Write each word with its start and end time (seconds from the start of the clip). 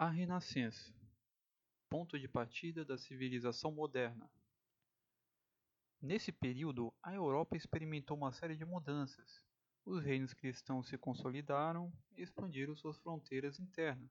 A 0.00 0.08
Renascença 0.08 0.94
Ponto 1.90 2.16
de 2.20 2.28
partida 2.28 2.84
da 2.84 2.96
civilização 2.96 3.72
moderna. 3.72 4.30
Nesse 6.00 6.30
período, 6.30 6.94
a 7.02 7.12
Europa 7.12 7.56
experimentou 7.56 8.16
uma 8.16 8.30
série 8.30 8.54
de 8.54 8.64
mudanças. 8.64 9.42
Os 9.84 10.00
reinos 10.00 10.32
cristãos 10.32 10.86
se 10.86 10.96
consolidaram 10.96 11.92
e 12.16 12.22
expandiram 12.22 12.76
suas 12.76 12.96
fronteiras 13.00 13.58
internas. 13.58 14.08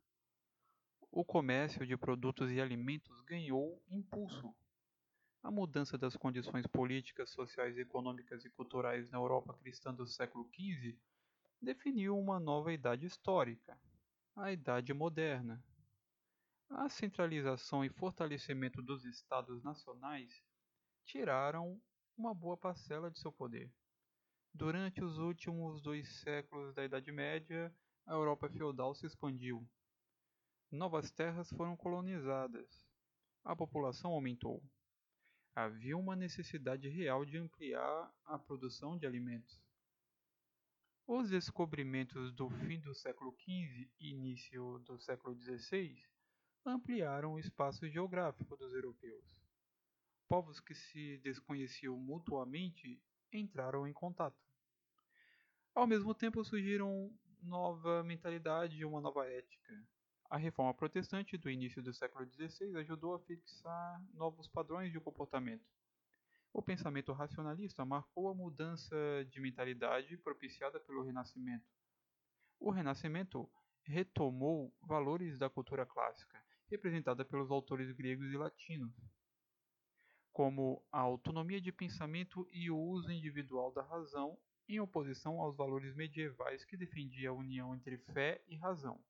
O 1.09 1.23
comércio 1.23 1.87
de 1.87 1.95
produtos 1.95 2.51
e 2.51 2.59
alimentos 2.59 3.21
ganhou 3.21 3.81
impulso. 3.89 4.53
A 5.41 5.49
mudança 5.49 5.97
das 5.97 6.17
condições 6.17 6.67
políticas, 6.67 7.29
sociais, 7.29 7.77
econômicas 7.77 8.43
e 8.43 8.49
culturais 8.49 9.09
na 9.09 9.19
Europa 9.19 9.53
cristã 9.53 9.93
do 9.93 10.05
século 10.05 10.49
XV 10.53 10.99
definiu 11.61 12.19
uma 12.19 12.41
nova 12.41 12.73
idade 12.73 13.05
histórica, 13.05 13.79
a 14.35 14.51
Idade 14.51 14.93
Moderna. 14.93 15.63
A 16.69 16.89
centralização 16.89 17.83
e 17.83 17.89
fortalecimento 17.89 18.81
dos 18.81 19.05
estados 19.05 19.63
nacionais 19.63 20.43
tiraram 21.05 21.81
uma 22.17 22.33
boa 22.33 22.57
parcela 22.57 23.09
de 23.09 23.17
seu 23.19 23.31
poder. 23.31 23.73
Durante 24.53 25.01
os 25.01 25.17
últimos 25.17 25.81
dois 25.81 26.19
séculos 26.19 26.73
da 26.75 26.83
Idade 26.83 27.09
Média, 27.09 27.73
a 28.05 28.13
Europa 28.13 28.49
feudal 28.49 28.93
se 28.93 29.05
expandiu. 29.05 29.65
Novas 30.69 31.09
terras 31.09 31.49
foram 31.51 31.77
colonizadas. 31.77 32.85
A 33.45 33.55
população 33.55 34.11
aumentou. 34.11 34.61
Havia 35.55 35.97
uma 35.97 36.17
necessidade 36.17 36.89
real 36.89 37.23
de 37.23 37.37
ampliar 37.37 38.13
a 38.25 38.37
produção 38.37 38.97
de 38.97 39.07
alimentos. 39.07 39.63
Os 41.07 41.29
descobrimentos 41.29 42.33
do 42.33 42.49
fim 42.49 42.81
do 42.81 42.93
século 42.93 43.31
XV 43.39 43.89
e 44.01 44.11
início 44.11 44.79
do 44.79 44.99
século 44.99 45.33
XVI 45.33 45.97
ampliaram 46.67 47.33
o 47.33 47.39
espaço 47.39 47.87
geográfico 47.87 48.57
dos 48.57 48.73
europeus. 48.73 49.37
Povos 50.27 50.59
que 50.59 50.75
se 50.75 51.17
desconheciam 51.19 51.97
mutuamente 51.97 53.01
entraram 53.31 53.87
em 53.87 53.93
contato. 53.93 54.37
Ao 55.73 55.87
mesmo 55.87 56.13
tempo 56.13 56.43
surgiram 56.43 57.11
nova 57.41 58.03
mentalidade 58.03 58.77
e 58.77 58.85
uma 58.85 58.99
nova 58.99 59.25
ética. 59.27 59.73
A 60.29 60.37
reforma 60.37 60.73
protestante 60.73 61.37
do 61.37 61.49
início 61.49 61.81
do 61.81 61.93
século 61.93 62.29
XVI 62.29 62.75
ajudou 62.77 63.13
a 63.13 63.19
fixar 63.19 64.03
novos 64.13 64.47
padrões 64.47 64.91
de 64.91 64.99
comportamento. 64.99 65.65
O 66.51 66.61
pensamento 66.61 67.13
racionalista 67.13 67.85
marcou 67.85 68.27
a 68.27 68.33
mudança 68.33 68.95
de 69.29 69.39
mentalidade 69.39 70.17
propiciada 70.17 70.79
pelo 70.81 71.03
Renascimento. 71.03 71.65
O 72.59 72.71
Renascimento 72.71 73.49
retomou 73.83 74.73
valores 74.81 75.37
da 75.37 75.49
cultura 75.49 75.85
clássica 75.85 76.43
representada 76.69 77.23
pelos 77.25 77.51
autores 77.51 77.91
gregos 77.91 78.31
e 78.31 78.37
latinos, 78.37 78.93
como 80.31 80.85
a 80.91 80.99
autonomia 80.99 81.59
de 81.59 81.71
pensamento 81.71 82.47
e 82.51 82.69
o 82.69 82.77
uso 82.77 83.11
individual 83.11 83.71
da 83.71 83.81
razão, 83.81 84.37
em 84.67 84.79
oposição 84.79 85.39
aos 85.39 85.55
valores 85.55 85.95
medievais 85.95 86.65
que 86.65 86.77
defendiam 86.77 87.35
a 87.35 87.37
união 87.39 87.75
entre 87.75 87.97
fé 87.97 88.43
e 88.47 88.55
razão. 88.55 89.03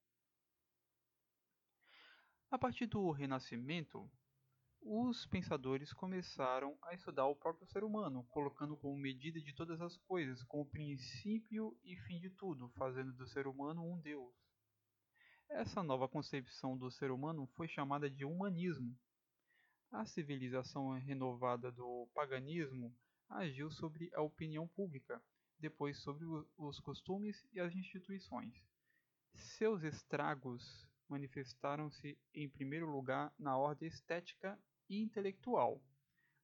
A 2.49 2.57
partir 2.57 2.85
do 2.85 3.11
Renascimento, 3.11 4.09
os 4.81 5.25
pensadores 5.25 5.91
começaram 5.91 6.77
a 6.81 6.93
estudar 6.93 7.25
o 7.25 7.35
próprio 7.35 7.67
ser 7.67 7.83
humano, 7.83 8.23
colocando 8.29 8.77
como 8.77 8.95
medida 8.95 9.41
de 9.41 9.53
todas 9.53 9.81
as 9.81 9.97
coisas, 9.97 10.41
como 10.43 10.65
princípio 10.65 11.77
e 11.83 11.97
fim 11.97 12.19
de 12.19 12.29
tudo, 12.29 12.69
fazendo 12.77 13.11
do 13.11 13.27
ser 13.27 13.47
humano 13.47 13.83
um 13.83 13.99
Deus. 13.99 14.33
Essa 15.49 15.81
nova 15.81 16.07
concepção 16.07 16.77
do 16.77 16.91
ser 16.91 17.09
humano 17.09 17.47
foi 17.55 17.67
chamada 17.67 18.09
de 18.09 18.25
humanismo. 18.25 18.95
A 19.91 20.05
civilização 20.05 20.91
renovada 20.99 21.71
do 21.71 22.07
paganismo 22.13 22.93
agiu 23.29 23.71
sobre 23.71 24.11
a 24.13 24.21
opinião 24.21 24.67
pública, 24.67 25.21
depois 25.57 25.97
sobre 25.99 26.25
os 26.57 26.79
costumes 26.81 27.47
e 27.53 27.59
as 27.59 27.73
instituições. 27.73 28.53
Seus 29.33 29.83
estragos 29.83 30.85
manifestaram-se 31.07 32.17
em 32.33 32.49
primeiro 32.49 32.89
lugar 32.91 33.33
na 33.39 33.57
ordem 33.57 33.87
estética 33.87 34.59
e 34.89 35.01
intelectual. 35.01 35.81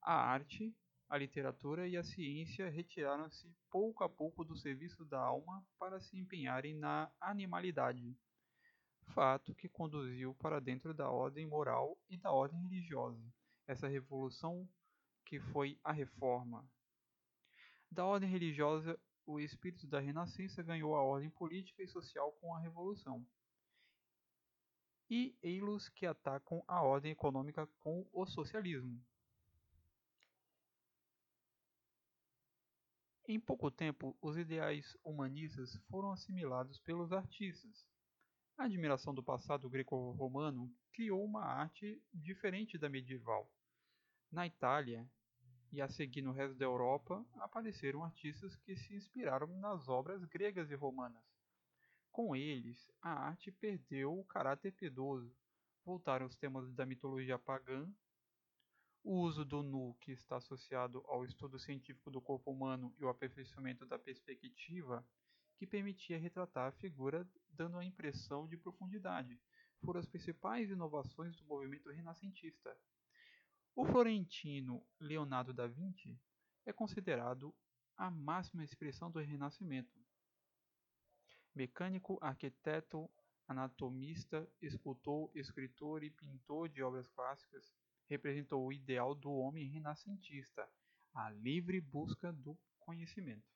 A 0.01 0.15
arte, 0.15 0.75
a 1.09 1.17
literatura 1.17 1.87
e 1.87 1.97
a 1.97 2.03
ciência 2.03 2.69
retiraram-se 2.69 3.53
pouco 3.69 4.03
a 4.03 4.09
pouco 4.09 4.43
do 4.43 4.55
serviço 4.55 5.05
da 5.05 5.19
alma 5.19 5.63
para 5.77 5.99
se 5.99 6.17
empenharem 6.17 6.73
na 6.73 7.11
animalidade 7.19 8.17
fato 9.03 9.53
que 9.55 9.69
conduziu 9.69 10.33
para 10.35 10.59
dentro 10.59 10.93
da 10.93 11.09
ordem 11.09 11.45
moral 11.45 11.97
e 12.09 12.17
da 12.17 12.31
ordem 12.31 12.61
religiosa, 12.61 13.21
essa 13.67 13.87
revolução 13.87 14.67
que 15.25 15.39
foi 15.39 15.79
a 15.83 15.91
reforma. 15.91 16.67
Da 17.91 18.05
ordem 18.05 18.29
religiosa, 18.29 18.99
o 19.25 19.39
espírito 19.39 19.87
da 19.87 19.99
renascença 19.99 20.63
ganhou 20.63 20.95
a 20.95 21.03
ordem 21.03 21.29
política 21.29 21.83
e 21.83 21.87
social 21.87 22.31
com 22.33 22.53
a 22.53 22.59
revolução. 22.59 23.25
E 25.09 25.37
eilos 25.41 25.89
que 25.89 26.05
atacam 26.05 26.63
a 26.67 26.81
ordem 26.81 27.11
econômica 27.11 27.67
com 27.79 28.07
o 28.11 28.25
socialismo. 28.25 28.99
Em 33.25 33.39
pouco 33.39 33.71
tempo, 33.71 34.17
os 34.21 34.35
ideais 34.37 34.97
humanistas 35.03 35.75
foram 35.89 36.11
assimilados 36.11 36.79
pelos 36.79 37.13
artistas, 37.13 37.87
a 38.63 38.65
admiração 38.65 39.13
do 39.13 39.21
passado 39.21 39.69
greco-romano 39.69 40.73
criou 40.93 41.21
uma 41.21 41.43
arte 41.43 42.01
diferente 42.13 42.77
da 42.77 42.87
medieval. 42.87 43.51
Na 44.31 44.47
Itália, 44.47 45.05
e 45.69 45.81
a 45.81 45.89
seguir 45.89 46.21
no 46.21 46.31
resto 46.31 46.55
da 46.55 46.63
Europa, 46.63 47.25
apareceram 47.33 48.05
artistas 48.05 48.55
que 48.55 48.73
se 48.77 48.95
inspiraram 48.95 49.47
nas 49.59 49.89
obras 49.89 50.23
gregas 50.23 50.71
e 50.71 50.75
romanas. 50.75 51.21
Com 52.09 52.33
eles, 52.33 52.89
a 53.01 53.11
arte 53.11 53.51
perdeu 53.51 54.17
o 54.17 54.23
caráter 54.23 54.71
piedoso, 54.71 55.35
voltaram 55.83 56.25
os 56.25 56.37
temas 56.37 56.71
da 56.71 56.85
mitologia 56.85 57.37
pagã, 57.37 57.85
o 59.03 59.19
uso 59.19 59.43
do 59.43 59.61
nu, 59.61 59.93
que 59.99 60.13
está 60.13 60.37
associado 60.37 61.03
ao 61.07 61.25
estudo 61.25 61.59
científico 61.59 62.09
do 62.09 62.21
corpo 62.21 62.49
humano 62.49 62.95
e 62.97 63.03
o 63.03 63.09
aperfeiçoamento 63.09 63.85
da 63.85 63.99
perspectiva, 63.99 65.05
que 65.63 65.67
permitia 65.67 66.19
retratar 66.19 66.67
a 66.67 66.71
figura 66.73 67.25
dando 67.51 67.77
a 67.77 67.85
impressão 67.85 68.45
de 68.49 68.57
profundidade, 68.57 69.39
foram 69.81 70.01
as 70.01 70.05
principais 70.05 70.69
inovações 70.69 71.37
do 71.37 71.45
movimento 71.45 71.89
renascentista. 71.89 72.77
O 73.73 73.85
florentino 73.85 74.85
Leonardo 74.99 75.53
da 75.53 75.65
Vinci 75.65 76.19
é 76.65 76.73
considerado 76.73 77.55
a 77.95 78.11
máxima 78.11 78.65
expressão 78.65 79.09
do 79.09 79.19
Renascimento. 79.19 79.97
Mecânico, 81.55 82.19
arquiteto, 82.21 83.09
anatomista, 83.47 84.45
escultor, 84.61 85.31
escritor 85.33 86.03
e 86.03 86.09
pintor 86.09 86.67
de 86.67 86.83
obras 86.83 87.07
clássicas, 87.07 87.71
representou 88.09 88.65
o 88.65 88.73
ideal 88.73 89.15
do 89.15 89.31
homem 89.31 89.69
renascentista, 89.69 90.67
a 91.13 91.29
livre 91.29 91.79
busca 91.79 92.33
do 92.33 92.57
conhecimento. 92.81 93.53